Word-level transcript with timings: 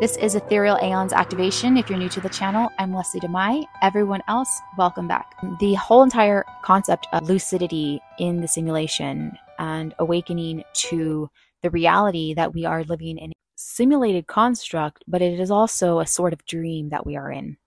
This 0.00 0.16
is 0.16 0.34
Ethereal 0.34 0.78
Aeons 0.82 1.12
Activation. 1.12 1.76
If 1.76 1.90
you're 1.90 1.98
new 1.98 2.08
to 2.08 2.22
the 2.22 2.30
channel, 2.30 2.70
I'm 2.78 2.90
Lesly 2.90 3.20
Damai. 3.20 3.66
Everyone 3.82 4.22
else, 4.28 4.48
welcome 4.78 5.06
back. 5.06 5.34
The 5.58 5.74
whole 5.74 6.02
entire 6.02 6.46
concept 6.62 7.06
of 7.12 7.28
lucidity 7.28 8.00
in 8.18 8.40
the 8.40 8.48
simulation 8.48 9.36
and 9.58 9.94
awakening 9.98 10.64
to 10.88 11.28
the 11.60 11.68
reality 11.68 12.32
that 12.32 12.54
we 12.54 12.64
are 12.64 12.82
living 12.84 13.18
in 13.18 13.32
a 13.32 13.34
simulated 13.56 14.26
construct, 14.26 15.04
but 15.06 15.20
it 15.20 15.38
is 15.38 15.50
also 15.50 16.00
a 16.00 16.06
sort 16.06 16.32
of 16.32 16.46
dream 16.46 16.88
that 16.88 17.04
we 17.04 17.14
are 17.14 17.30
in. 17.30 17.58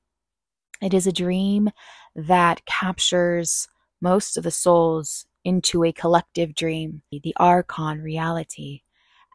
It 0.82 0.96
is 0.96 1.06
a 1.06 1.12
dream 1.12 1.70
that 2.16 2.66
captures 2.66 3.68
most 4.02 4.38
of 4.38 4.44
the 4.44 4.50
souls 4.50 5.28
into 5.44 5.84
a 5.84 5.94
collective 5.94 6.56
dream, 6.56 7.04
the 7.12 7.36
archon 7.38 8.02
reality. 8.02 8.82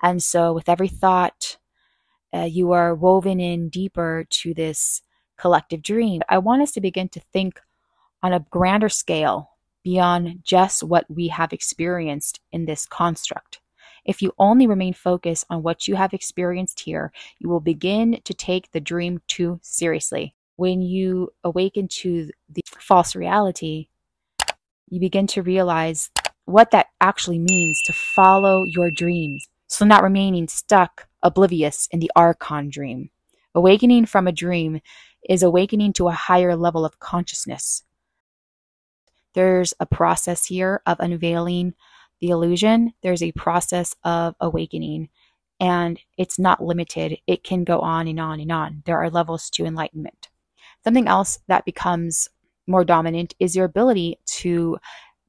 And 0.02 0.20
so, 0.20 0.52
with 0.52 0.68
every 0.68 0.88
thought, 0.88 1.58
uh, 2.34 2.48
you 2.50 2.72
are 2.72 2.94
woven 2.94 3.40
in 3.40 3.68
deeper 3.68 4.26
to 4.30 4.54
this 4.54 5.02
collective 5.38 5.82
dream. 5.82 6.22
I 6.28 6.38
want 6.38 6.62
us 6.62 6.72
to 6.72 6.80
begin 6.80 7.08
to 7.10 7.20
think 7.32 7.60
on 8.22 8.32
a 8.32 8.44
grander 8.50 8.88
scale 8.88 9.50
beyond 9.82 10.40
just 10.44 10.82
what 10.82 11.06
we 11.08 11.28
have 11.28 11.52
experienced 11.52 12.40
in 12.52 12.66
this 12.66 12.84
construct. 12.86 13.60
If 14.04 14.22
you 14.22 14.32
only 14.38 14.66
remain 14.66 14.94
focused 14.94 15.44
on 15.50 15.62
what 15.62 15.86
you 15.86 15.96
have 15.96 16.12
experienced 16.12 16.80
here, 16.80 17.12
you 17.38 17.48
will 17.48 17.60
begin 17.60 18.20
to 18.24 18.34
take 18.34 18.70
the 18.72 18.80
dream 18.80 19.20
too 19.28 19.60
seriously. 19.62 20.34
When 20.56 20.82
you 20.82 21.32
awaken 21.44 21.88
to 21.88 22.30
the 22.48 22.62
false 22.78 23.14
reality, 23.14 23.88
you 24.88 24.98
begin 25.00 25.26
to 25.28 25.42
realize 25.42 26.10
what 26.46 26.70
that 26.70 26.86
actually 27.00 27.38
means 27.38 27.80
to 27.86 27.92
follow 27.92 28.64
your 28.64 28.90
dreams. 28.90 29.46
So, 29.68 29.84
not 29.84 30.02
remaining 30.02 30.48
stuck 30.48 31.07
oblivious 31.22 31.88
in 31.90 32.00
the 32.00 32.10
archon 32.14 32.70
dream. 32.70 33.10
Awakening 33.54 34.06
from 34.06 34.26
a 34.26 34.32
dream 34.32 34.80
is 35.28 35.42
awakening 35.42 35.92
to 35.94 36.08
a 36.08 36.12
higher 36.12 36.56
level 36.56 36.84
of 36.84 37.00
consciousness. 37.00 37.82
There's 39.34 39.74
a 39.80 39.86
process 39.86 40.46
here 40.46 40.82
of 40.86 41.00
unveiling 41.00 41.74
the 42.20 42.30
illusion, 42.30 42.94
there's 43.02 43.22
a 43.22 43.32
process 43.32 43.94
of 44.02 44.34
awakening, 44.40 45.08
and 45.60 46.00
it's 46.16 46.38
not 46.38 46.62
limited. 46.62 47.18
It 47.26 47.44
can 47.44 47.64
go 47.64 47.80
on 47.80 48.08
and 48.08 48.18
on 48.18 48.40
and 48.40 48.50
on. 48.50 48.82
There 48.86 48.98
are 48.98 49.10
levels 49.10 49.50
to 49.50 49.64
enlightenment. 49.64 50.28
Something 50.84 51.08
else 51.08 51.38
that 51.48 51.64
becomes 51.64 52.28
more 52.66 52.84
dominant 52.84 53.34
is 53.38 53.56
your 53.56 53.64
ability 53.64 54.18
to 54.26 54.78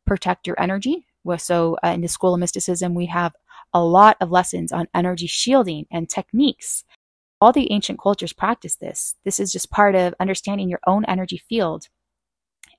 protect 0.05 0.47
your 0.47 0.59
energy. 0.59 1.05
So, 1.37 1.77
uh, 1.83 1.89
in 1.89 2.01
the 2.01 2.07
School 2.07 2.33
of 2.33 2.39
Mysticism, 2.39 2.95
we 2.95 3.05
have 3.07 3.35
a 3.73 3.83
lot 3.83 4.17
of 4.19 4.31
lessons 4.31 4.71
on 4.71 4.87
energy 4.93 5.27
shielding 5.27 5.85
and 5.91 6.09
techniques. 6.09 6.83
All 7.41 7.51
the 7.51 7.71
ancient 7.71 7.99
cultures 8.01 8.33
practice 8.33 8.75
this. 8.75 9.15
This 9.23 9.39
is 9.39 9.51
just 9.51 9.71
part 9.71 9.95
of 9.95 10.13
understanding 10.19 10.69
your 10.69 10.81
own 10.87 11.05
energy 11.05 11.37
field. 11.37 11.87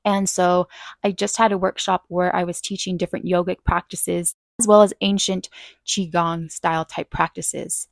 And 0.05 0.29
so 0.29 0.69
I 1.05 1.13
just 1.13 1.37
had 1.37 1.53
a 1.53 1.59
workshop 1.59 2.05
where 2.09 2.35
I 2.35 2.45
was 2.45 2.61
teaching 2.61 2.97
different 2.97 3.27
yogic 3.27 3.65
practices 3.65 4.35
as 4.59 4.67
well 4.67 4.83
as 4.83 4.93
ancient 5.01 5.49
Qigong 5.87 6.51
style 6.51 6.85
type 6.85 7.11
practices. 7.11 7.89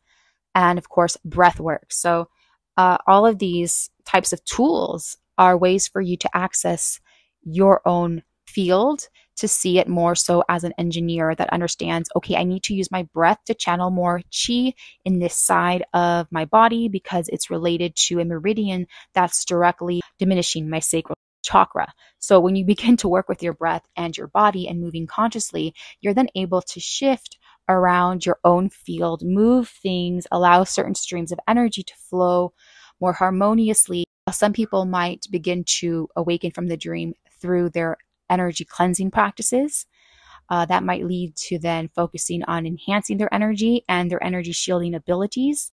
And 0.55 0.79
of 0.79 0.89
course, 0.89 1.17
breath 1.25 1.61
work. 1.61 1.87
So 1.91 2.29
uh, 2.77 2.99
all 3.07 3.27
of 3.27 3.39
these 3.39 3.91
types 4.05 4.33
of 4.33 4.45
tools 4.45 5.17
are 5.39 5.57
ways 5.57 5.89
for 5.89 6.01
you 6.01 6.17
to 6.19 6.37
access 6.37 7.01
your 7.43 7.81
own 7.87 8.23
field 8.59 9.09
to 9.37 9.47
see 9.47 9.79
it 9.79 9.87
more 9.87 10.17
so 10.17 10.43
as 10.49 10.65
an 10.65 10.73
engineer 10.79 11.33
that 11.33 11.53
understands 11.53 12.11
okay, 12.17 12.35
I 12.35 12.43
need 12.43 12.65
to 12.65 12.75
use 12.75 12.91
my 12.91 13.05
breath 13.15 13.39
to 13.47 13.55
channel 13.55 13.91
more 13.91 14.21
chi 14.35 14.75
in 15.05 15.21
this 15.21 15.37
side 15.37 15.85
of 15.95 16.27
my 16.33 16.45
body 16.45 16.89
because 16.89 17.29
it's 17.29 17.51
related 17.51 17.95
to 18.09 18.19
a 18.19 18.25
meridian 18.25 18.89
that's 19.15 19.45
directly 19.45 20.01
diminishing 20.19 20.69
my 20.69 20.81
sacral 20.81 21.15
chakra. 21.45 21.87
So 22.19 22.41
when 22.41 22.57
you 22.57 22.65
begin 22.75 22.97
to 22.97 23.09
work 23.09 23.29
with 23.29 23.41
your 23.41 23.55
breath 23.55 23.85
and 23.97 24.17
your 24.17 24.27
body 24.27 24.67
and 24.67 24.81
moving 24.81 25.07
consciously, 25.07 25.73
you're 26.01 26.15
then 26.15 26.31
able 26.35 26.63
to 26.63 26.81
shift 26.81 27.39
around 27.69 28.27
your 28.27 28.41
own 28.43 28.71
field, 28.71 29.23
move 29.23 29.69
things, 29.69 30.27
allow 30.33 30.65
certain 30.65 30.97
streams 30.97 31.31
of 31.31 31.39
energy 31.47 31.85
to 31.85 31.95
flow 32.11 32.53
more 33.01 33.13
harmoniously. 33.13 34.05
Some 34.33 34.53
people 34.53 34.85
might 34.85 35.27
begin 35.31 35.63
to 35.79 36.09
awaken 36.17 36.51
from 36.51 36.67
the 36.67 36.77
dream 36.77 37.15
through 37.41 37.71
their 37.71 37.99
energy 38.31 38.65
cleansing 38.65 39.11
practices. 39.11 39.87
Uh, 40.51 40.65
that 40.65 40.83
might 40.83 41.05
lead 41.05 41.37
to 41.37 41.59
then 41.59 41.89
focusing 41.89 42.43
on 42.45 42.67
enhancing 42.67 43.19
their 43.19 43.33
energy 43.35 43.85
and 43.89 44.11
their 44.11 44.23
energy 44.25 44.53
shielding 44.53 44.95
abilities. 44.95 45.73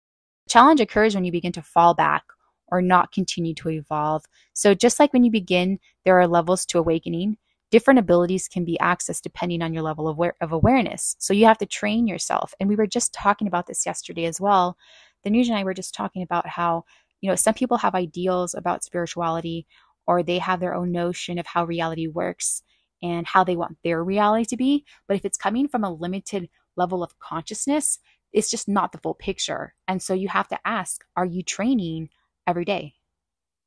Challenge 0.47 0.79
occurs 0.79 1.13
when 1.13 1.25
you 1.25 1.31
begin 1.31 1.51
to 1.53 1.61
fall 1.61 1.93
back 1.93 2.23
or 2.67 2.81
not 2.81 3.11
continue 3.11 3.53
to 3.55 3.69
evolve. 3.69 4.23
So, 4.53 4.73
just 4.73 4.99
like 4.99 5.11
when 5.13 5.23
you 5.23 5.31
begin, 5.31 5.79
there 6.05 6.19
are 6.19 6.27
levels 6.27 6.65
to 6.67 6.79
awakening. 6.79 7.37
Different 7.69 7.99
abilities 7.99 8.47
can 8.47 8.65
be 8.65 8.77
accessed 8.81 9.21
depending 9.21 9.61
on 9.61 9.73
your 9.73 9.83
level 9.83 10.07
of, 10.07 10.17
aware- 10.17 10.35
of 10.41 10.51
awareness. 10.51 11.15
So, 11.19 11.33
you 11.33 11.45
have 11.45 11.57
to 11.59 11.65
train 11.65 12.07
yourself. 12.07 12.53
And 12.59 12.69
we 12.69 12.75
were 12.75 12.87
just 12.87 13.13
talking 13.13 13.47
about 13.47 13.67
this 13.67 13.85
yesterday 13.85 14.25
as 14.25 14.39
well. 14.39 14.77
Danuja 15.25 15.49
and 15.49 15.57
I 15.57 15.63
were 15.63 15.73
just 15.73 15.93
talking 15.93 16.23
about 16.23 16.47
how, 16.47 16.85
you 17.19 17.29
know, 17.29 17.35
some 17.35 17.53
people 17.53 17.77
have 17.77 17.93
ideals 17.93 18.55
about 18.55 18.83
spirituality 18.83 19.67
or 20.07 20.23
they 20.23 20.39
have 20.39 20.59
their 20.59 20.73
own 20.73 20.91
notion 20.91 21.37
of 21.39 21.45
how 21.45 21.65
reality 21.65 22.07
works 22.07 22.63
and 23.01 23.25
how 23.25 23.43
they 23.43 23.55
want 23.55 23.77
their 23.83 24.03
reality 24.03 24.45
to 24.45 24.57
be. 24.57 24.85
But 25.07 25.17
if 25.17 25.25
it's 25.25 25.37
coming 25.37 25.67
from 25.67 25.83
a 25.83 25.93
limited 25.93 26.49
level 26.75 27.03
of 27.03 27.17
consciousness, 27.19 27.99
it's 28.33 28.49
just 28.49 28.67
not 28.67 28.91
the 28.91 28.97
full 28.99 29.13
picture. 29.13 29.73
And 29.87 30.01
so 30.01 30.13
you 30.13 30.29
have 30.29 30.47
to 30.49 30.59
ask, 30.65 31.03
are 31.15 31.25
you 31.25 31.43
training 31.43 32.09
every 32.47 32.65
day? 32.65 32.93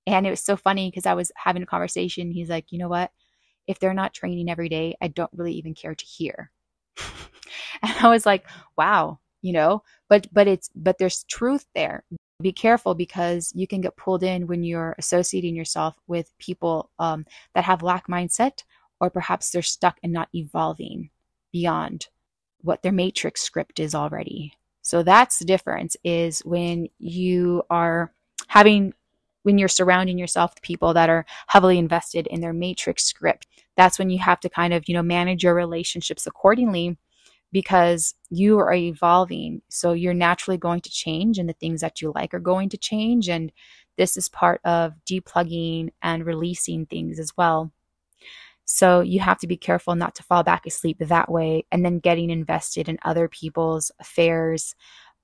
And 0.07 0.27
it 0.27 0.31
was 0.31 0.41
so 0.41 0.57
funny 0.57 0.91
because 0.91 1.07
I 1.07 1.15
was 1.15 1.33
having 1.37 1.63
a 1.63 1.67
conversation. 1.67 2.31
He's 2.31 2.51
like, 2.51 2.67
you 2.71 2.79
know 2.79 2.89
what? 2.89 3.11
If 3.67 3.79
they're 3.79 3.95
not 3.95 4.13
training 4.13 4.51
every 4.51 4.69
day, 4.69 4.97
I 5.01 5.09
don't 5.09 5.31
really 5.35 5.55
even 5.55 5.75
care 5.75 5.95
to 5.95 6.05
hear. 6.05 6.51
and 7.83 7.93
I 8.01 8.09
was 8.09 8.27
like, 8.27 8.47
wow, 8.77 9.21
you 9.43 9.53
know, 9.53 9.83
but 10.09 10.27
but 10.33 10.47
it's 10.47 10.71
but 10.75 10.99
there's 10.99 11.25
truth 11.25 11.67
there 11.75 12.05
be 12.45 12.53
careful 12.53 12.95
because 12.95 13.53
you 13.57 13.67
can 13.67 13.81
get 13.81 13.97
pulled 13.97 14.23
in 14.23 14.47
when 14.47 14.63
you're 14.63 14.95
associating 14.99 15.57
yourself 15.57 15.97
with 16.07 16.31
people 16.39 16.91
um, 16.99 17.25
that 17.55 17.65
have 17.65 17.83
lack 17.83 18.07
mindset 18.07 18.63
or 19.01 19.11
perhaps 19.11 19.51
they're 19.51 19.63
stuck 19.63 19.99
and 20.03 20.13
not 20.13 20.29
evolving 20.35 21.11
beyond 21.53 22.07
what 22.61 22.83
their 22.83 22.93
matrix 22.93 23.41
script 23.41 23.81
is 23.81 23.95
already. 23.95 24.53
So 24.83 25.03
that's 25.03 25.39
the 25.39 25.47
difference 25.47 25.97
is 26.05 26.41
when 26.41 26.89
you 26.99 27.63
are 27.71 28.13
having 28.47 28.93
when 29.43 29.59
you're 29.59 29.69
surrounding 29.69 30.19
yourself 30.19 30.53
with 30.55 30.63
people 30.63 30.95
that 30.95 31.11
are 31.11 31.27
heavily 31.49 31.79
invested 31.79 32.27
in 32.27 32.41
their 32.41 32.53
matrix 32.53 33.05
script 33.05 33.47
that's 33.77 33.99
when 33.99 34.09
you 34.09 34.19
have 34.19 34.41
to 34.41 34.49
kind 34.49 34.73
of 34.73 34.85
you 34.87 34.95
know 34.95 35.03
manage 35.03 35.45
your 35.45 35.55
relationships 35.55 36.27
accordingly 36.27 36.97
because 37.55 38.17
you 38.31 38.59
are 38.59 38.75
evolving. 38.75 39.63
So 39.69 39.93
you're 39.93 40.13
naturally 40.13 40.59
going 40.59 40.81
to 40.81 40.91
change, 40.91 41.39
and 41.39 41.49
the 41.49 41.55
things 41.55 41.81
that 41.83 42.03
you 42.03 42.13
like 42.13 42.35
are 42.35 42.41
going 42.41 42.69
to 42.71 42.77
change. 42.77 43.29
And 43.29 43.53
this 43.97 44.17
is 44.17 44.29
part 44.29 44.61
of 44.65 44.95
deplugging 45.09 45.91
and 46.03 46.27
releasing 46.27 46.85
things 46.85 47.21
as 47.21 47.33
well. 47.37 47.71
So 48.65 49.03
you 49.03 49.21
have 49.21 49.39
to 49.39 49.47
be 49.47 49.57
careful 49.57 49.95
not 49.95 50.17
to 50.17 50.25
fall 50.25 50.43
back 50.43 50.67
asleep 50.67 50.97
that 50.99 51.31
way 51.31 51.65
and 51.71 51.85
then 51.85 52.01
getting 52.01 52.29
invested 52.29 52.89
in 52.89 52.99
other 53.03 53.29
people's 53.29 53.93
affairs 54.01 54.75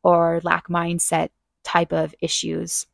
or 0.04 0.40
lack 0.44 0.68
mindset 0.68 1.30
type 1.64 1.92
of 1.92 2.14
issues. 2.20 2.86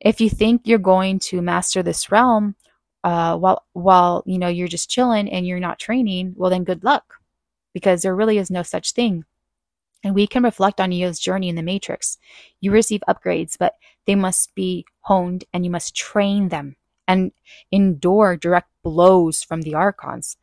If 0.00 0.18
you 0.18 0.30
think 0.30 0.62
you're 0.64 0.78
going 0.78 1.18
to 1.30 1.42
master 1.42 1.82
this 1.82 2.10
realm 2.10 2.56
uh, 3.04 3.36
while 3.36 3.64
while 3.74 4.22
you 4.24 4.38
know 4.38 4.48
you're 4.48 4.66
just 4.66 4.88
chilling 4.88 5.30
and 5.30 5.46
you're 5.46 5.60
not 5.60 5.78
training, 5.78 6.32
well 6.36 6.50
then 6.50 6.64
good 6.64 6.82
luck 6.82 7.16
because 7.76 8.00
there 8.00 8.16
really 8.16 8.38
is 8.38 8.50
no 8.50 8.62
such 8.62 8.92
thing. 8.92 9.22
And 10.02 10.14
we 10.14 10.26
can 10.26 10.42
reflect 10.42 10.80
on 10.80 10.88
Neo's 10.88 11.18
journey 11.18 11.50
in 11.50 11.56
the 11.56 11.62
Matrix. 11.62 12.16
You 12.58 12.70
receive 12.72 13.02
upgrades, 13.06 13.58
but 13.58 13.74
they 14.06 14.14
must 14.14 14.54
be 14.54 14.86
honed 15.00 15.44
and 15.52 15.62
you 15.62 15.70
must 15.70 15.94
train 15.94 16.48
them 16.48 16.76
and 17.06 17.32
endure 17.70 18.34
direct 18.34 18.70
blows 18.82 19.42
from 19.42 19.60
the 19.60 19.74
Archons. 19.74 20.38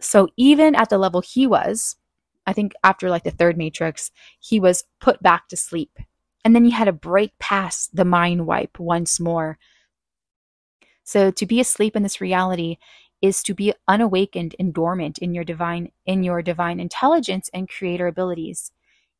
So 0.00 0.28
even 0.38 0.74
at 0.74 0.88
the 0.88 0.96
level 0.96 1.20
he 1.20 1.46
was, 1.46 1.96
I 2.46 2.54
think 2.54 2.72
after 2.82 3.10
like 3.10 3.24
the 3.24 3.30
third 3.30 3.58
Matrix, 3.58 4.10
he 4.40 4.58
was 4.58 4.84
put 5.00 5.22
back 5.22 5.48
to 5.48 5.56
sleep. 5.58 5.98
And 6.46 6.56
then 6.56 6.64
he 6.64 6.70
had 6.70 6.86
to 6.86 6.92
break 6.92 7.38
past 7.38 7.94
the 7.94 8.06
mind 8.06 8.46
wipe 8.46 8.80
once 8.80 9.20
more. 9.20 9.58
So 11.04 11.30
to 11.30 11.44
be 11.44 11.60
asleep 11.60 11.94
in 11.94 12.02
this 12.02 12.22
reality 12.22 12.78
is 13.22 13.42
to 13.44 13.54
be 13.54 13.74
unawakened 13.86 14.54
and 14.58 14.72
dormant 14.74 15.18
in 15.18 15.34
your 15.34 15.44
divine 15.44 15.90
in 16.06 16.22
your 16.22 16.42
divine 16.42 16.80
intelligence 16.80 17.50
and 17.52 17.68
creator 17.68 18.06
abilities. 18.06 18.72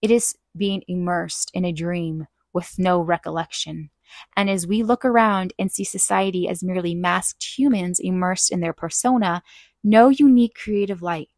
It 0.02 0.10
is 0.10 0.36
being 0.56 0.82
immersed 0.88 1.50
in 1.54 1.64
a 1.64 1.72
dream 1.72 2.26
with 2.52 2.78
no 2.78 3.00
recollection. 3.00 3.90
And 4.36 4.48
as 4.48 4.66
we 4.66 4.82
look 4.82 5.04
around 5.04 5.52
and 5.58 5.70
see 5.70 5.84
society 5.84 6.48
as 6.48 6.62
merely 6.64 6.94
masked 6.94 7.44
humans 7.58 8.00
immersed 8.00 8.50
in 8.50 8.60
their 8.60 8.72
persona, 8.72 9.42
no 9.84 10.08
unique 10.08 10.54
creative 10.54 11.02
light, 11.02 11.28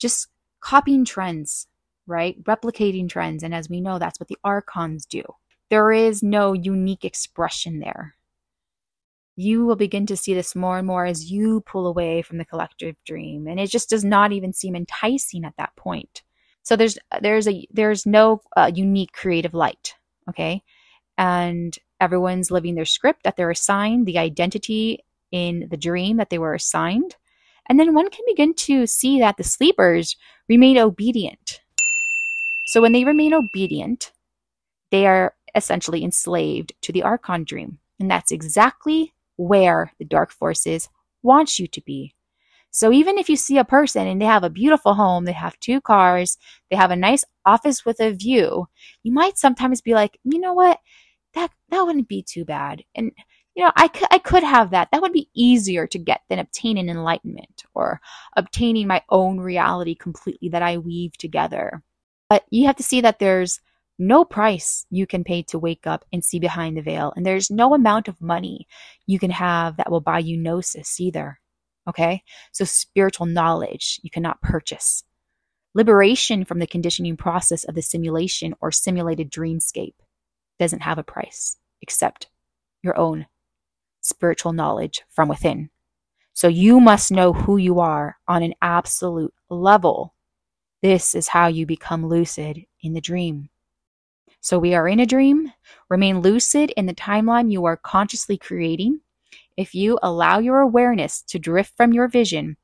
just 0.00 0.28
copying 0.60 1.04
trends, 1.04 1.68
right? 2.06 2.42
Replicating 2.44 3.08
trends. 3.08 3.42
And 3.42 3.54
as 3.54 3.68
we 3.68 3.80
know, 3.80 3.98
that's 3.98 4.18
what 4.18 4.28
the 4.28 4.38
archons 4.44 5.06
do. 5.06 5.22
there 5.70 5.92
is 5.92 6.22
no 6.22 6.52
unique 6.54 7.04
expression 7.04 7.80
there. 7.80 8.14
You 9.40 9.64
will 9.64 9.76
begin 9.76 10.04
to 10.06 10.16
see 10.16 10.34
this 10.34 10.56
more 10.56 10.78
and 10.78 10.86
more 10.86 11.06
as 11.06 11.30
you 11.30 11.60
pull 11.60 11.86
away 11.86 12.22
from 12.22 12.38
the 12.38 12.44
collective 12.44 12.96
dream. 13.06 13.46
And 13.46 13.60
it 13.60 13.70
just 13.70 13.88
does 13.88 14.04
not 14.04 14.32
even 14.32 14.52
seem 14.52 14.74
enticing 14.74 15.44
at 15.44 15.54
that 15.58 15.76
point. 15.76 16.22
So 16.64 16.74
there's 16.74 16.98
there's 17.22 17.46
a 17.46 17.64
there's 17.70 18.04
no 18.04 18.40
uh, 18.56 18.72
unique 18.74 19.12
creative 19.12 19.54
light, 19.54 19.94
okay? 20.28 20.64
And 21.16 21.72
everyone's 22.00 22.50
living 22.50 22.74
their 22.74 22.84
script 22.84 23.22
that 23.22 23.36
they're 23.36 23.48
assigned, 23.48 24.06
the 24.06 24.18
identity 24.18 25.04
in 25.30 25.68
the 25.70 25.76
dream 25.76 26.16
that 26.16 26.30
they 26.30 26.38
were 26.38 26.54
assigned. 26.54 27.14
And 27.68 27.78
then 27.78 27.94
one 27.94 28.10
can 28.10 28.24
begin 28.26 28.54
to 28.54 28.88
see 28.88 29.20
that 29.20 29.36
the 29.36 29.44
sleepers 29.44 30.16
remain 30.48 30.78
obedient. 30.78 31.60
So 32.66 32.82
when 32.82 32.90
they 32.90 33.04
remain 33.04 33.32
obedient, 33.32 34.10
they 34.90 35.06
are 35.06 35.34
essentially 35.54 36.02
enslaved 36.02 36.72
to 36.82 36.92
the 36.92 37.04
Archon 37.04 37.44
dream. 37.44 37.78
And 38.00 38.10
that's 38.10 38.32
exactly 38.32 39.14
where 39.38 39.92
the 39.98 40.04
dark 40.04 40.30
forces 40.30 40.90
want 41.22 41.58
you 41.58 41.66
to 41.68 41.80
be. 41.80 42.14
So 42.70 42.92
even 42.92 43.16
if 43.16 43.30
you 43.30 43.36
see 43.36 43.56
a 43.56 43.64
person 43.64 44.06
and 44.06 44.20
they 44.20 44.26
have 44.26 44.44
a 44.44 44.50
beautiful 44.50 44.94
home, 44.94 45.24
they 45.24 45.32
have 45.32 45.58
two 45.58 45.80
cars, 45.80 46.36
they 46.70 46.76
have 46.76 46.90
a 46.90 46.96
nice 46.96 47.24
office 47.46 47.86
with 47.86 47.98
a 48.00 48.12
view, 48.12 48.68
you 49.02 49.12
might 49.12 49.38
sometimes 49.38 49.80
be 49.80 49.94
like, 49.94 50.18
you 50.24 50.38
know 50.38 50.52
what? 50.52 50.78
That 51.34 51.50
that 51.70 51.82
wouldn't 51.82 52.08
be 52.08 52.22
too 52.22 52.44
bad. 52.44 52.84
And 52.94 53.12
you 53.54 53.64
know, 53.64 53.72
I 53.74 53.88
could 53.88 54.08
I 54.10 54.18
could 54.18 54.42
have 54.42 54.70
that. 54.70 54.88
That 54.92 55.02
would 55.02 55.12
be 55.12 55.30
easier 55.34 55.86
to 55.86 55.98
get 55.98 56.20
than 56.28 56.38
obtaining 56.38 56.88
enlightenment 56.88 57.64
or 57.74 58.00
obtaining 58.36 58.86
my 58.86 59.02
own 59.08 59.40
reality 59.40 59.94
completely 59.94 60.50
that 60.50 60.62
I 60.62 60.78
weave 60.78 61.16
together. 61.16 61.82
But 62.28 62.44
you 62.50 62.66
have 62.66 62.76
to 62.76 62.82
see 62.82 63.00
that 63.00 63.18
there's 63.18 63.60
no 63.98 64.24
price 64.24 64.86
you 64.90 65.06
can 65.06 65.24
pay 65.24 65.42
to 65.42 65.58
wake 65.58 65.86
up 65.86 66.04
and 66.12 66.24
see 66.24 66.38
behind 66.38 66.76
the 66.76 66.82
veil. 66.82 67.12
And 67.16 67.26
there's 67.26 67.50
no 67.50 67.74
amount 67.74 68.08
of 68.08 68.20
money 68.20 68.66
you 69.06 69.18
can 69.18 69.30
have 69.30 69.76
that 69.76 69.90
will 69.90 70.00
buy 70.00 70.20
you 70.20 70.36
gnosis 70.36 71.00
either. 71.00 71.40
Okay? 71.88 72.22
So 72.52 72.64
spiritual 72.64 73.26
knowledge 73.26 73.98
you 74.02 74.10
cannot 74.10 74.40
purchase. 74.42 75.02
Liberation 75.74 76.44
from 76.44 76.60
the 76.60 76.66
conditioning 76.66 77.16
process 77.16 77.64
of 77.64 77.74
the 77.74 77.82
simulation 77.82 78.54
or 78.60 78.70
simulated 78.70 79.30
dreamscape 79.30 79.94
doesn't 80.58 80.82
have 80.82 80.98
a 80.98 81.04
price 81.04 81.56
except 81.82 82.28
your 82.82 82.98
own 82.98 83.26
spiritual 84.00 84.52
knowledge 84.52 85.02
from 85.10 85.28
within. 85.28 85.70
So 86.32 86.46
you 86.46 86.78
must 86.78 87.10
know 87.10 87.32
who 87.32 87.56
you 87.56 87.80
are 87.80 88.16
on 88.28 88.42
an 88.42 88.54
absolute 88.62 89.34
level. 89.50 90.14
This 90.82 91.14
is 91.14 91.28
how 91.28 91.48
you 91.48 91.66
become 91.66 92.06
lucid 92.06 92.64
in 92.80 92.92
the 92.92 93.00
dream. 93.00 93.50
So 94.40 94.58
we 94.58 94.74
are 94.74 94.88
in 94.88 95.00
a 95.00 95.06
dream. 95.06 95.52
Remain 95.88 96.20
lucid 96.20 96.70
in 96.76 96.86
the 96.86 96.94
timeline 96.94 97.50
you 97.50 97.64
are 97.64 97.76
consciously 97.76 98.36
creating. 98.36 99.00
If 99.56 99.74
you 99.74 99.98
allow 100.02 100.38
your 100.38 100.60
awareness 100.60 101.22
to 101.22 101.38
drift 101.38 101.76
from 101.76 101.92
your 101.92 102.08
vision 102.08 102.56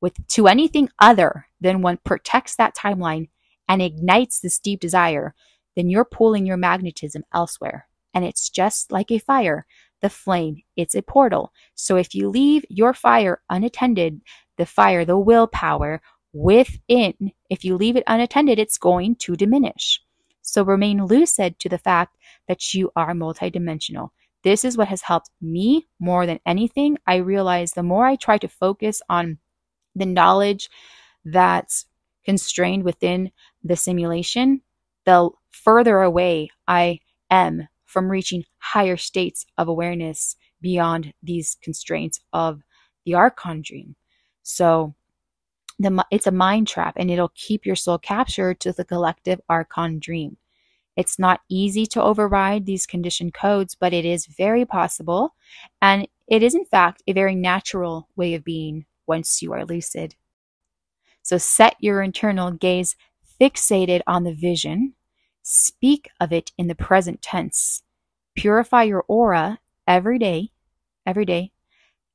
with 0.00 0.14
to 0.28 0.46
anything 0.48 0.88
other 0.98 1.46
than 1.60 1.82
what 1.82 2.04
protects 2.04 2.56
that 2.56 2.74
timeline 2.74 3.28
and 3.68 3.82
ignites 3.82 4.40
this 4.40 4.58
deep 4.58 4.80
desire, 4.80 5.34
then 5.76 5.90
you're 5.90 6.04
pulling 6.04 6.46
your 6.46 6.56
magnetism 6.56 7.24
elsewhere. 7.34 7.86
And 8.14 8.24
it's 8.24 8.48
just 8.48 8.90
like 8.90 9.10
a 9.10 9.18
fire. 9.18 9.66
The 10.00 10.08
flame, 10.08 10.62
it's 10.76 10.94
a 10.94 11.02
portal. 11.02 11.52
So 11.74 11.96
if 11.96 12.14
you 12.14 12.28
leave 12.30 12.64
your 12.68 12.94
fire 12.94 13.42
unattended, 13.50 14.22
the 14.56 14.66
fire, 14.66 15.04
the 15.04 15.18
willpower 15.18 16.00
within, 16.32 17.14
if 17.50 17.64
you 17.64 17.76
leave 17.76 17.96
it 17.96 18.04
unattended, 18.06 18.58
it's 18.58 18.78
going 18.78 19.16
to 19.16 19.36
diminish. 19.36 20.00
So 20.50 20.62
remain 20.62 21.04
lucid 21.04 21.58
to 21.58 21.68
the 21.68 21.76
fact 21.76 22.16
that 22.46 22.72
you 22.72 22.90
are 22.96 23.12
multidimensional. 23.12 24.10
This 24.44 24.64
is 24.64 24.78
what 24.78 24.88
has 24.88 25.02
helped 25.02 25.30
me 25.42 25.88
more 26.00 26.24
than 26.24 26.40
anything. 26.46 26.96
I 27.06 27.16
realize 27.16 27.72
the 27.72 27.82
more 27.82 28.06
I 28.06 28.16
try 28.16 28.38
to 28.38 28.48
focus 28.48 29.02
on 29.10 29.38
the 29.94 30.06
knowledge 30.06 30.70
that's 31.22 31.84
constrained 32.24 32.84
within 32.84 33.30
the 33.62 33.76
simulation, 33.76 34.62
the 35.04 35.28
further 35.50 36.00
away 36.00 36.48
I 36.66 37.00
am 37.30 37.68
from 37.84 38.10
reaching 38.10 38.44
higher 38.58 38.96
states 38.96 39.44
of 39.58 39.68
awareness 39.68 40.34
beyond 40.62 41.12
these 41.22 41.58
constraints 41.60 42.20
of 42.32 42.62
the 43.04 43.14
Archon 43.14 43.60
dream. 43.62 43.96
So 44.42 44.94
the, 45.78 46.04
it's 46.10 46.26
a 46.26 46.32
mind 46.32 46.68
trap 46.68 46.94
and 46.96 47.10
it'll 47.10 47.32
keep 47.34 47.64
your 47.64 47.76
soul 47.76 47.98
captured 47.98 48.60
to 48.60 48.72
the 48.72 48.84
collective 48.84 49.40
archon 49.48 49.98
dream. 49.98 50.36
It's 50.96 51.18
not 51.18 51.40
easy 51.48 51.86
to 51.86 52.02
override 52.02 52.66
these 52.66 52.84
conditioned 52.84 53.32
codes, 53.32 53.76
but 53.78 53.92
it 53.92 54.04
is 54.04 54.26
very 54.26 54.64
possible. 54.64 55.34
And 55.80 56.08
it 56.26 56.42
is, 56.42 56.56
in 56.56 56.64
fact, 56.64 57.02
a 57.06 57.12
very 57.12 57.36
natural 57.36 58.08
way 58.16 58.34
of 58.34 58.42
being 58.42 58.86
once 59.06 59.40
you 59.40 59.52
are 59.52 59.64
lucid. 59.64 60.16
So 61.22 61.38
set 61.38 61.76
your 61.78 62.02
internal 62.02 62.50
gaze 62.50 62.96
fixated 63.40 64.00
on 64.06 64.24
the 64.24 64.34
vision. 64.34 64.94
Speak 65.42 66.08
of 66.20 66.32
it 66.32 66.50
in 66.58 66.66
the 66.66 66.74
present 66.74 67.22
tense. 67.22 67.82
Purify 68.34 68.82
your 68.82 69.04
aura 69.08 69.60
every 69.86 70.18
day, 70.18 70.50
every 71.06 71.24
day. 71.24 71.52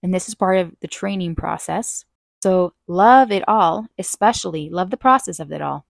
And 0.02 0.14
this 0.14 0.28
is 0.28 0.36
part 0.36 0.58
of 0.58 0.74
the 0.82 0.88
training 0.88 1.36
process. 1.36 2.04
So 2.44 2.74
love 2.90 3.32
it 3.32 3.48
all, 3.48 3.88
especially 3.98 4.70
love 4.70 4.90
the 4.90 4.98
process 4.98 5.40
of 5.40 5.54
it 5.54 5.62
all, 5.62 5.86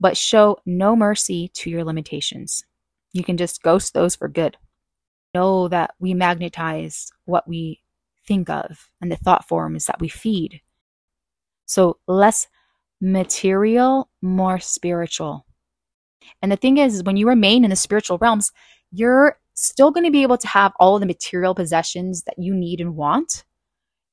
but 0.00 0.16
show 0.16 0.56
no 0.64 0.96
mercy 0.96 1.48
to 1.56 1.68
your 1.68 1.84
limitations. 1.84 2.64
You 3.12 3.22
can 3.22 3.36
just 3.36 3.62
ghost 3.62 3.92
those 3.92 4.16
for 4.16 4.26
good. 4.26 4.56
Know 5.34 5.68
that 5.68 5.90
we 5.98 6.14
magnetize 6.14 7.10
what 7.26 7.46
we 7.46 7.82
think 8.26 8.48
of 8.48 8.88
and 9.02 9.12
the 9.12 9.18
thought 9.18 9.46
forms 9.46 9.84
that 9.84 10.00
we 10.00 10.08
feed. 10.08 10.62
So 11.66 11.98
less 12.08 12.48
material, 13.02 14.08
more 14.22 14.60
spiritual. 14.60 15.44
And 16.40 16.50
the 16.50 16.56
thing 16.56 16.78
is, 16.78 17.02
when 17.02 17.18
you 17.18 17.28
remain 17.28 17.64
in 17.64 17.70
the 17.70 17.76
spiritual 17.76 18.16
realms, 18.16 18.50
you're 18.92 19.36
still 19.52 19.90
going 19.90 20.06
to 20.06 20.10
be 20.10 20.22
able 20.22 20.38
to 20.38 20.48
have 20.48 20.72
all 20.80 20.94
of 20.94 21.00
the 21.00 21.06
material 21.06 21.54
possessions 21.54 22.22
that 22.22 22.38
you 22.38 22.54
need 22.54 22.80
and 22.80 22.96
want 22.96 23.44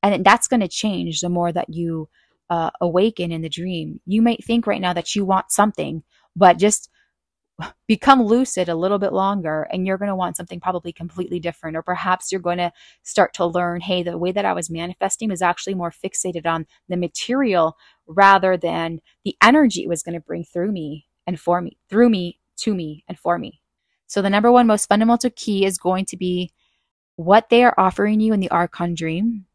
and 0.03 0.25
that's 0.25 0.47
going 0.47 0.61
to 0.61 0.67
change 0.67 1.21
the 1.21 1.29
more 1.29 1.51
that 1.51 1.69
you 1.69 2.09
uh, 2.49 2.71
awaken 2.81 3.31
in 3.31 3.41
the 3.41 3.49
dream. 3.49 3.99
You 4.05 4.21
might 4.21 4.43
think 4.43 4.65
right 4.65 4.81
now 4.81 4.93
that 4.93 5.15
you 5.15 5.25
want 5.25 5.51
something, 5.51 6.03
but 6.35 6.57
just 6.57 6.89
become 7.87 8.23
lucid 8.23 8.69
a 8.69 8.75
little 8.75 8.99
bit 8.99 9.13
longer 9.13 9.67
and 9.71 9.85
you're 9.85 9.97
going 9.97 10.09
to 10.09 10.15
want 10.15 10.37
something 10.37 10.59
probably 10.59 10.91
completely 10.91 11.39
different. 11.39 11.77
Or 11.77 11.83
perhaps 11.83 12.31
you're 12.31 12.41
going 12.41 12.57
to 12.57 12.71
start 13.03 13.33
to 13.35 13.45
learn 13.45 13.81
hey 13.81 14.03
the 14.03 14.17
way 14.17 14.31
that 14.31 14.45
i 14.45 14.53
was 14.53 14.69
manifesting 14.69 15.29
was 15.29 15.41
actually 15.41 15.75
more 15.75 15.91
fixated 15.91 16.45
on 16.45 16.65
the 16.87 16.97
material 16.97 17.77
rather 18.07 18.57
than 18.57 18.99
the 19.23 19.35
energy 19.41 19.83
it 19.83 19.89
was 19.89 20.03
going 20.03 20.13
to 20.13 20.21
bring 20.21 20.43
through 20.43 20.71
me 20.71 21.05
and 21.27 21.39
for 21.39 21.61
me 21.61 21.77
through 21.89 22.09
me 22.09 22.39
to 22.57 22.73
me 22.73 23.03
and 23.07 23.17
for 23.17 23.37
me. 23.37 23.61
So 24.07 24.21
the 24.21 24.29
number 24.29 24.51
one 24.51 24.67
most 24.67 24.87
fundamental 24.87 25.29
key 25.35 25.65
is 25.65 25.77
going 25.77 26.05
to 26.05 26.17
be 26.17 26.51
what 27.15 27.49
they 27.49 27.63
are 27.63 27.75
offering 27.77 28.19
you 28.21 28.33
in 28.33 28.39
the 28.39 28.49
archon 28.49 28.95
dream 28.95 29.45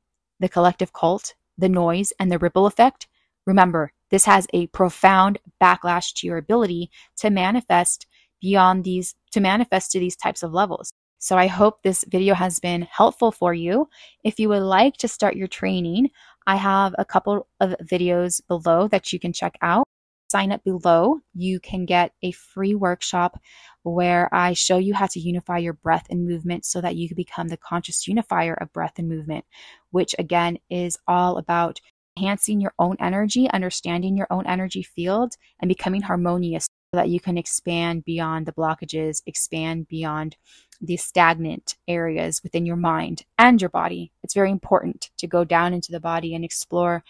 the 0.40 0.48
collective 0.48 0.92
cult, 0.92 1.34
the 1.56 1.68
noise, 1.68 2.12
and 2.18 2.30
the 2.30 2.38
ripple 2.38 2.66
effect, 2.66 3.06
remember, 3.46 3.92
this 4.10 4.24
has 4.24 4.46
a 4.52 4.66
profound 4.68 5.38
backlash 5.62 6.12
to 6.14 6.26
your 6.26 6.36
ability 6.38 6.90
to 7.18 7.30
manifest 7.30 8.06
beyond 8.40 8.84
these, 8.84 9.14
to 9.32 9.40
manifest 9.40 9.90
to 9.92 9.98
these 9.98 10.16
types 10.16 10.42
of 10.42 10.52
levels. 10.52 10.90
So 11.18 11.38
I 11.38 11.46
hope 11.46 11.82
this 11.82 12.04
video 12.06 12.34
has 12.34 12.60
been 12.60 12.82
helpful 12.82 13.32
for 13.32 13.54
you. 13.54 13.88
If 14.22 14.38
you 14.38 14.50
would 14.50 14.62
like 14.62 14.98
to 14.98 15.08
start 15.08 15.36
your 15.36 15.48
training, 15.48 16.10
I 16.46 16.56
have 16.56 16.94
a 16.98 17.04
couple 17.06 17.48
of 17.60 17.74
videos 17.82 18.42
below 18.46 18.88
that 18.88 19.10
you 19.12 19.18
can 19.18 19.32
check 19.32 19.56
out. 19.62 19.84
Sign 20.30 20.52
up 20.52 20.62
below. 20.64 21.20
You 21.32 21.60
can 21.60 21.86
get 21.86 22.12
a 22.22 22.32
free 22.32 22.74
workshop 22.74 23.40
where 23.84 24.28
I 24.34 24.52
show 24.52 24.78
you 24.78 24.92
how 24.92 25.06
to 25.06 25.20
unify 25.20 25.58
your 25.58 25.74
breath 25.74 26.06
and 26.10 26.26
movement 26.26 26.66
so 26.66 26.80
that 26.80 26.96
you 26.96 27.08
can 27.08 27.14
become 27.14 27.48
the 27.48 27.56
conscious 27.56 28.06
unifier 28.06 28.54
of 28.54 28.72
breath 28.72 28.98
and 28.98 29.08
movement, 29.08 29.44
which 29.94 30.12
again 30.18 30.58
is 30.68 30.98
all 31.06 31.38
about 31.38 31.80
enhancing 32.16 32.60
your 32.60 32.74
own 32.80 32.96
energy, 32.98 33.48
understanding 33.50 34.16
your 34.16 34.26
own 34.28 34.44
energy 34.44 34.82
field, 34.82 35.34
and 35.60 35.68
becoming 35.68 36.02
harmonious 36.02 36.64
so 36.64 36.96
that 37.00 37.08
you 37.08 37.20
can 37.20 37.38
expand 37.38 38.04
beyond 38.04 38.44
the 38.44 38.52
blockages, 38.52 39.22
expand 39.24 39.86
beyond 39.86 40.36
the 40.80 40.96
stagnant 40.96 41.76
areas 41.86 42.40
within 42.42 42.66
your 42.66 42.74
mind 42.74 43.22
and 43.38 43.62
your 43.62 43.70
body. 43.70 44.10
It's 44.24 44.34
very 44.34 44.50
important 44.50 45.10
to 45.18 45.28
go 45.28 45.44
down 45.44 45.72
into 45.72 45.92
the 45.92 46.00
body 46.00 46.34
and 46.34 46.44
explore 46.44 47.04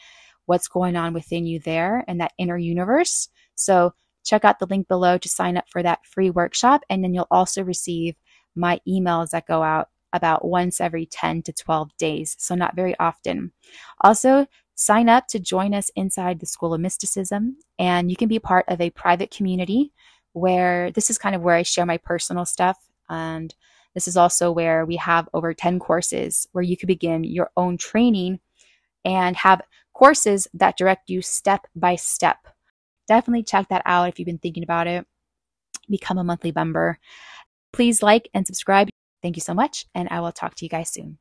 what's 0.44 0.68
going 0.68 0.94
on 0.94 1.14
within 1.14 1.46
you 1.46 1.60
there 1.60 2.04
and 2.06 2.20
that 2.20 2.34
inner 2.36 2.58
universe. 2.58 3.30
So 3.54 3.94
check 4.26 4.44
out 4.44 4.58
the 4.58 4.66
link 4.66 4.88
below 4.88 5.16
to 5.16 5.28
sign 5.30 5.56
up 5.56 5.64
for 5.70 5.82
that 5.82 6.04
free 6.04 6.28
workshop. 6.28 6.82
And 6.90 7.02
then 7.02 7.14
you'll 7.14 7.28
also 7.30 7.62
receive 7.62 8.16
my 8.54 8.78
emails 8.86 9.30
that 9.30 9.46
go 9.46 9.62
out 9.62 9.88
about 10.14 10.46
once 10.46 10.80
every 10.80 11.06
10 11.06 11.42
to 11.42 11.52
12 11.52 11.94
days, 11.98 12.36
so 12.38 12.54
not 12.54 12.76
very 12.76 12.98
often. 12.98 13.52
Also, 14.00 14.46
sign 14.74 15.08
up 15.10 15.26
to 15.28 15.38
join 15.38 15.74
us 15.74 15.90
inside 15.96 16.40
the 16.40 16.46
School 16.46 16.72
of 16.74 16.80
Mysticism, 16.80 17.58
and 17.78 18.10
you 18.10 18.16
can 18.16 18.28
be 18.28 18.38
part 18.38 18.64
of 18.68 18.80
a 18.80 18.90
private 18.90 19.30
community 19.30 19.92
where 20.32 20.90
this 20.92 21.10
is 21.10 21.18
kind 21.18 21.34
of 21.36 21.42
where 21.42 21.56
I 21.56 21.62
share 21.62 21.86
my 21.86 21.98
personal 21.98 22.46
stuff 22.46 22.78
And 23.08 23.54
this 23.94 24.08
is 24.08 24.16
also 24.16 24.50
where 24.50 24.84
we 24.84 24.96
have 24.96 25.28
over 25.34 25.54
10 25.54 25.78
courses 25.78 26.48
where 26.52 26.64
you 26.64 26.76
could 26.76 26.88
begin 26.88 27.24
your 27.24 27.50
own 27.56 27.78
training 27.78 28.40
and 29.04 29.36
have 29.36 29.62
courses 29.92 30.48
that 30.54 30.76
direct 30.76 31.10
you 31.10 31.22
step 31.22 31.66
by 31.76 31.96
step. 31.96 32.48
Definitely 33.06 33.44
check 33.44 33.68
that 33.68 33.82
out 33.86 34.08
if 34.08 34.18
you've 34.18 34.26
been 34.26 34.38
thinking 34.38 34.64
about 34.64 34.86
it. 34.86 35.06
Become 35.88 36.18
a 36.18 36.24
monthly 36.24 36.52
member. 36.54 36.98
Please 37.72 38.02
like 38.02 38.28
and 38.34 38.46
subscribe. 38.46 38.88
Thank 39.24 39.36
you 39.36 39.42
so 39.42 39.54
much, 39.54 39.86
and 39.92 40.08
I 40.10 40.20
will 40.20 40.30
talk 40.30 40.54
to 40.54 40.64
you 40.64 40.68
guys 40.68 40.90
soon. 40.92 41.18